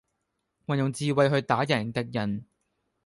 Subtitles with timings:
[0.65, 2.47] 運用智慧去打贏敵人